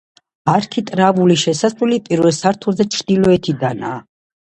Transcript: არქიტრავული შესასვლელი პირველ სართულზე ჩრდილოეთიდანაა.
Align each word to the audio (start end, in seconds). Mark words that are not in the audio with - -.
არქიტრავული 0.53 1.37
შესასვლელი 1.43 2.01
პირველ 2.09 2.35
სართულზე 2.41 2.91
ჩრდილოეთიდანაა. 2.99 4.05